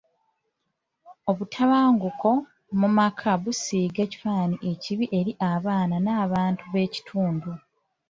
Obutabanguko 1.31 2.29
mu 2.79 2.87
maka 2.97 3.29
busiiga 3.43 3.99
ekifaananyi 4.05 4.57
ekibi 4.71 5.05
eri 5.19 5.31
abaana 5.51 5.95
n'abantu 6.05 6.63
b'ekitundu. 6.73 7.49